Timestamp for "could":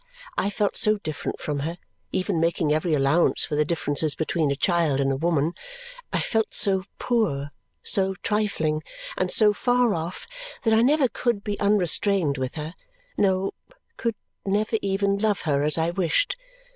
11.07-11.43, 13.95-14.15